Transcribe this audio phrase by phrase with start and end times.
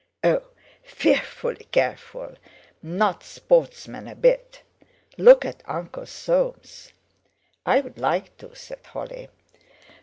[0.23, 0.41] "Oh!
[0.81, 2.33] fearfully careful;
[2.81, 4.63] not sportsmen a bit.
[5.15, 6.91] Look at Uncle Soames!"
[7.67, 9.29] "I'd like to," said Holly.